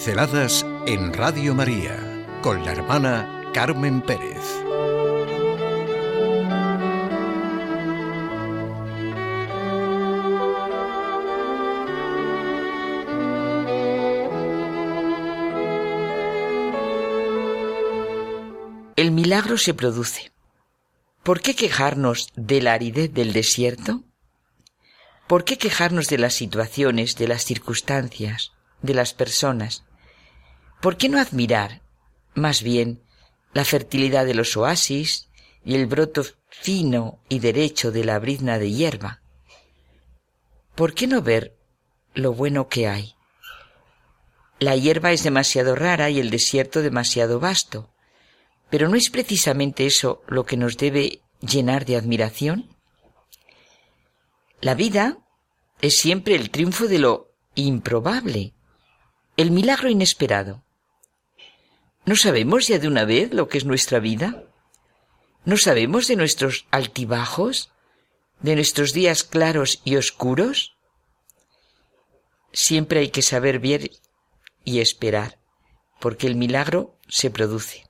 [0.00, 1.94] Pinceladas en Radio María
[2.40, 4.38] con la hermana Carmen Pérez.
[18.96, 20.32] El milagro se produce.
[21.22, 24.04] ¿Por qué quejarnos de la aridez del desierto?
[25.26, 29.84] ¿Por qué quejarnos de las situaciones, de las circunstancias, de las personas?
[30.80, 31.82] ¿Por qué no admirar,
[32.34, 33.02] más bien,
[33.52, 35.28] la fertilidad de los oasis
[35.64, 39.20] y el broto fino y derecho de la brizna de hierba?
[40.74, 41.56] ¿Por qué no ver
[42.14, 43.14] lo bueno que hay?
[44.58, 47.90] La hierba es demasiado rara y el desierto demasiado vasto,
[48.70, 52.74] pero ¿no es precisamente eso lo que nos debe llenar de admiración?
[54.62, 55.18] La vida
[55.82, 58.54] es siempre el triunfo de lo improbable,
[59.36, 60.62] el milagro inesperado.
[62.04, 64.44] ¿No sabemos ya de una vez lo que es nuestra vida?
[65.44, 67.70] ¿No sabemos de nuestros altibajos?
[68.40, 70.76] ¿De nuestros días claros y oscuros?
[72.52, 73.90] Siempre hay que saber ver
[74.64, 75.38] y esperar,
[76.00, 77.86] porque el milagro se produce.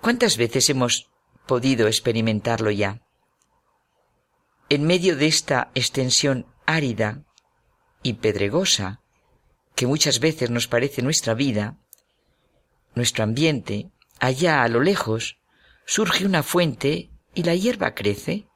[0.00, 1.08] ¿Cuántas veces hemos
[1.46, 3.00] podido experimentarlo ya?
[4.68, 7.24] en medio de esta extensión árida
[8.02, 9.00] y pedregosa,
[9.74, 11.78] que muchas veces nos parece nuestra vida,
[12.96, 15.38] nuestro ambiente, allá a lo lejos,
[15.84, 18.48] surge una fuente y la hierba crece.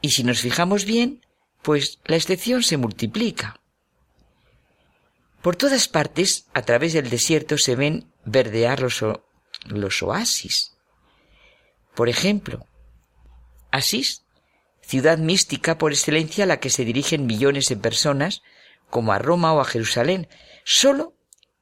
[0.00, 1.24] Y si nos fijamos bien,
[1.62, 3.60] pues la excepción se multiplica.
[5.42, 9.04] Por todas partes, a través del desierto, se ven verdear los,
[9.66, 10.72] los oasis.
[11.94, 12.66] Por ejemplo,
[13.70, 14.26] Asís
[14.86, 18.42] ciudad mística por excelencia a la que se dirigen millones de personas,
[18.88, 20.28] como a Roma o a Jerusalén,
[20.64, 21.15] solo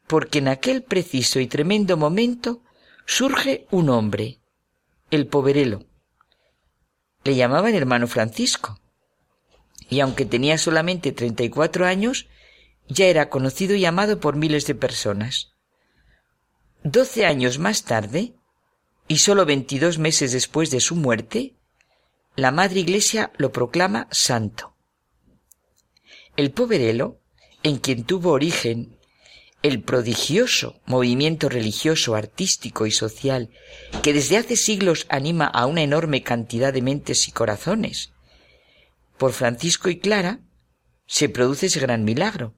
[0.06, 2.62] porque en aquel preciso y tremendo momento
[3.06, 4.40] surge un hombre,
[5.10, 5.86] el poverelo.
[7.24, 8.80] Le llamaban hermano Francisco,
[9.88, 12.28] y aunque tenía solamente treinta y cuatro años,
[12.88, 15.52] ya era conocido y amado por miles de personas.
[16.82, 18.34] Doce años más tarde,
[19.08, 21.56] y solo veintidós meses después de su muerte,
[22.36, 24.76] la Madre Iglesia lo proclama santo.
[26.36, 27.20] El poverelo,
[27.62, 28.98] en quien tuvo origen
[29.64, 33.48] el prodigioso movimiento religioso, artístico y social
[34.02, 38.12] que desde hace siglos anima a una enorme cantidad de mentes y corazones,
[39.16, 40.40] por Francisco y Clara
[41.06, 42.54] se produce ese gran milagro.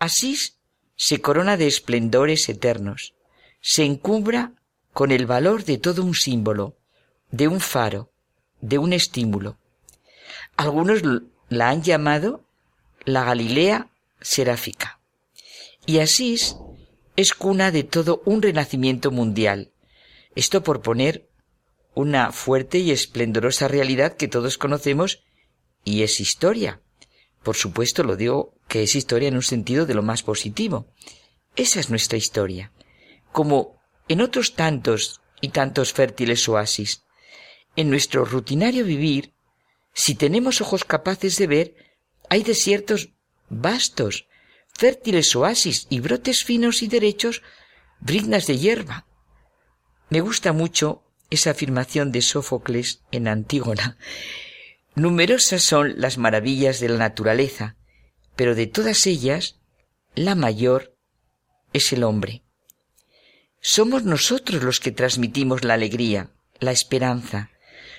[0.00, 0.58] Asís
[0.96, 3.14] se corona de esplendores eternos,
[3.60, 4.52] se encumbra
[4.92, 6.76] con el valor de todo un símbolo,
[7.30, 8.10] de un faro,
[8.60, 9.58] de un estímulo.
[10.56, 11.02] Algunos
[11.50, 12.44] la han llamado
[13.04, 13.90] la Galilea
[14.20, 14.98] seráfica.
[15.86, 16.56] Y Asís
[17.16, 19.72] es cuna de todo un renacimiento mundial.
[20.34, 21.28] Esto por poner
[21.94, 25.22] una fuerte y esplendorosa realidad que todos conocemos
[25.84, 26.80] y es historia.
[27.42, 30.86] Por supuesto lo digo que es historia en un sentido de lo más positivo.
[31.54, 32.72] Esa es nuestra historia.
[33.30, 37.04] Como en otros tantos y tantos fértiles oasis,
[37.76, 39.34] en nuestro rutinario vivir,
[39.92, 41.74] si tenemos ojos capaces de ver,
[42.28, 43.10] hay desiertos
[43.48, 44.26] vastos,
[44.76, 47.42] fértiles oasis y brotes finos y derechos,
[48.00, 49.06] briznas de hierba.
[50.10, 53.96] Me gusta mucho esa afirmación de Sófocles en Antígona.
[54.94, 57.76] Numerosas son las maravillas de la naturaleza,
[58.36, 59.60] pero de todas ellas,
[60.14, 60.96] la mayor
[61.72, 62.42] es el hombre.
[63.60, 66.30] Somos nosotros los que transmitimos la alegría,
[66.60, 67.50] la esperanza,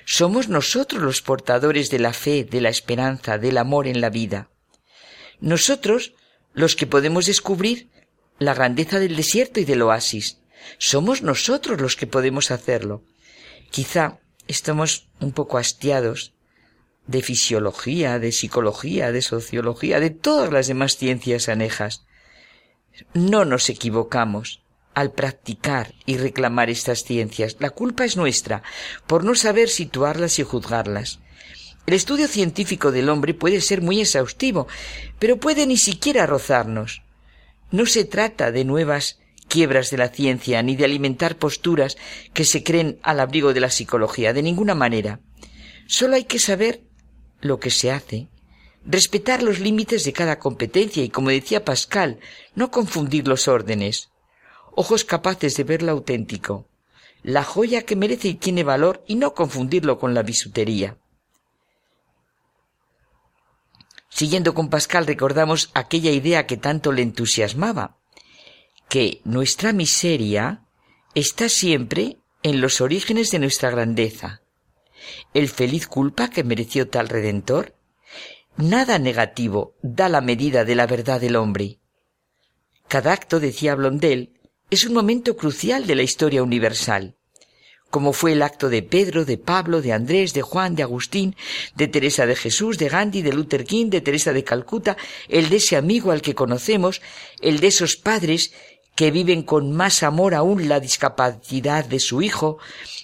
[0.05, 4.49] somos nosotros los portadores de la fe, de la esperanza, del amor en la vida.
[5.39, 6.13] Nosotros
[6.55, 7.89] los que podemos descubrir
[8.39, 10.39] la grandeza del desierto y del oasis.
[10.77, 13.03] Somos nosotros los que podemos hacerlo.
[13.71, 16.33] Quizá estamos un poco hastiados
[17.07, 22.05] de fisiología, de psicología, de sociología, de todas las demás ciencias anejas.
[23.13, 24.61] No nos equivocamos
[24.93, 27.57] al practicar y reclamar estas ciencias.
[27.59, 28.63] La culpa es nuestra
[29.07, 31.19] por no saber situarlas y juzgarlas.
[31.85, 34.67] El estudio científico del hombre puede ser muy exhaustivo,
[35.19, 37.03] pero puede ni siquiera rozarnos.
[37.71, 41.97] No se trata de nuevas quiebras de la ciencia ni de alimentar posturas
[42.33, 45.19] que se creen al abrigo de la psicología, de ninguna manera.
[45.87, 46.81] Solo hay que saber
[47.41, 48.27] lo que se hace,
[48.85, 52.19] respetar los límites de cada competencia y, como decía Pascal,
[52.55, 54.09] no confundir los órdenes
[54.75, 56.67] ojos capaces de ver lo auténtico,
[57.23, 60.97] la joya que merece y tiene valor y no confundirlo con la bisutería.
[64.15, 67.97] Siguiendo con Pascal recordamos aquella idea que tanto le entusiasmaba,
[68.87, 70.63] que nuestra miseria
[71.15, 74.41] está siempre en los orígenes de nuestra grandeza.
[75.33, 77.75] El feliz culpa que mereció tal redentor.
[78.55, 81.79] Nada negativo da la medida de la verdad del hombre.
[82.87, 84.39] Cada acto, decía Blondel,
[84.69, 87.14] es un momento crucial de la historia universal
[87.95, 91.37] como fue el acto de Pedro, de Pablo, de Andrés, de Juan, de Agustín,
[91.75, 94.97] de Teresa de Jesús, de Gandhi, de Luther King, de Teresa de Calcuta,
[95.29, 97.01] el de ese amigo al que conocemos,
[97.39, 98.51] el de esos padres
[98.95, 102.57] que viven con más amor aún la discapacidad de su hijo,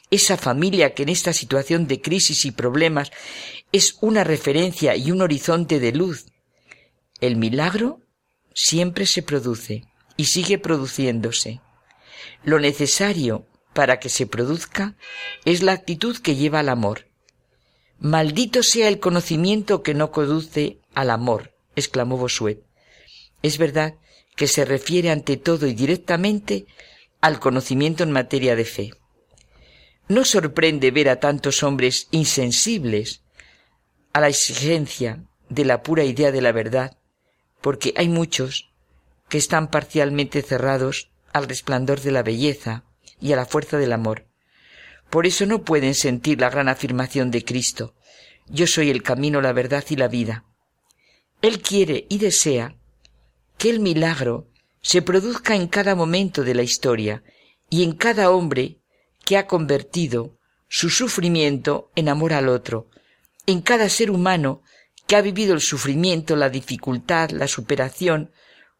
[0.09, 3.13] esa familia que en esta situación de crisis y problemas
[3.71, 6.25] es una referencia y un horizonte de luz.
[7.21, 8.01] El milagro
[8.53, 9.85] siempre se produce
[10.17, 11.61] y sigue produciéndose.
[12.43, 14.95] Lo necesario para que se produzca
[15.45, 17.07] es la actitud que lleva al amor.
[17.99, 22.63] Maldito sea el conocimiento que no conduce al amor, exclamó Bossuet.
[23.43, 23.95] Es verdad
[24.35, 26.65] que se refiere ante todo y directamente
[27.21, 28.91] al conocimiento en materia de fe.
[30.07, 33.21] No sorprende ver a tantos hombres insensibles
[34.13, 36.97] a la exigencia de la pura idea de la verdad,
[37.61, 38.71] porque hay muchos
[39.29, 42.83] que están parcialmente cerrados al resplandor de la belleza,
[43.21, 44.25] y a la fuerza del amor.
[45.09, 47.95] Por eso no pueden sentir la gran afirmación de Cristo,
[48.47, 50.45] yo soy el camino, la verdad y la vida.
[51.41, 52.75] Él quiere y desea
[53.57, 54.49] que el milagro
[54.81, 57.23] se produzca en cada momento de la historia
[57.69, 58.79] y en cada hombre
[59.25, 62.89] que ha convertido su sufrimiento en amor al otro,
[63.45, 64.63] en cada ser humano
[65.07, 68.31] que ha vivido el sufrimiento, la dificultad, la superación,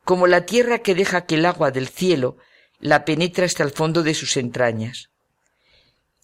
[0.04, 2.38] como la tierra que deja que el agua del cielo
[2.82, 5.12] la penetra hasta el fondo de sus entrañas.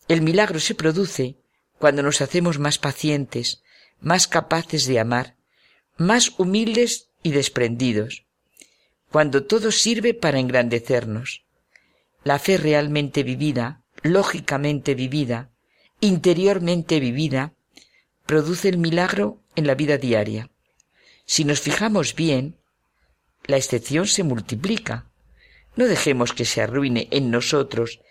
[0.08, 1.38] El milagro se produce
[1.78, 3.62] cuando nos hacemos más pacientes,
[4.02, 5.36] más capaces de amar,
[5.98, 8.26] más humildes y desprendidos,
[9.12, 11.46] cuando todo sirve para engrandecernos.
[12.24, 15.52] La fe realmente vivida, lógicamente vivida,
[16.00, 17.54] interiormente vivida,
[18.26, 20.50] produce el milagro en la vida diaria.
[21.26, 22.58] Si nos fijamos bien,
[23.46, 25.07] la excepción se multiplica.
[25.78, 28.02] No dejemos que se arruine en nosotros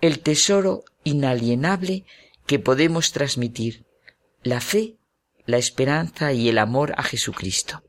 [0.00, 2.04] el tesoro inalienable
[2.46, 3.84] que podemos transmitir,
[4.42, 4.96] la fe,
[5.44, 7.82] la esperanza y el amor a Jesucristo.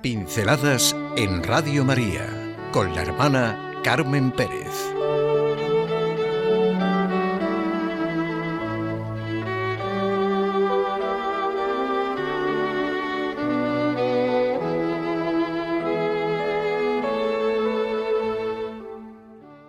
[0.00, 4.97] Pinceladas en Radio María con la hermana Carmen Pérez.